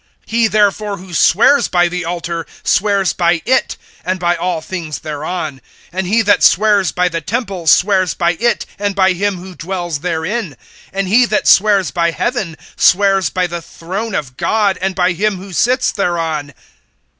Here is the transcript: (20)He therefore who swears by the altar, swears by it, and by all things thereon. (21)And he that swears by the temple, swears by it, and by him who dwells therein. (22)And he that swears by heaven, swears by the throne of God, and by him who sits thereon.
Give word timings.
(20)He 0.27 0.49
therefore 0.49 0.97
who 0.97 1.13
swears 1.13 1.67
by 1.67 1.87
the 1.87 2.03
altar, 2.03 2.47
swears 2.63 3.13
by 3.13 3.39
it, 3.45 3.77
and 4.03 4.19
by 4.19 4.35
all 4.35 4.59
things 4.59 4.97
thereon. 5.01 5.61
(21)And 5.93 6.07
he 6.07 6.23
that 6.23 6.41
swears 6.41 6.91
by 6.91 7.07
the 7.07 7.21
temple, 7.21 7.67
swears 7.67 8.15
by 8.15 8.31
it, 8.39 8.65
and 8.79 8.95
by 8.95 9.13
him 9.13 9.37
who 9.37 9.53
dwells 9.53 9.99
therein. 9.99 10.55
(22)And 10.95 11.07
he 11.07 11.25
that 11.27 11.47
swears 11.47 11.91
by 11.91 12.09
heaven, 12.09 12.57
swears 12.75 13.29
by 13.29 13.45
the 13.45 13.61
throne 13.61 14.15
of 14.15 14.37
God, 14.37 14.79
and 14.81 14.95
by 14.95 15.11
him 15.11 15.37
who 15.37 15.53
sits 15.53 15.91
thereon. 15.91 16.55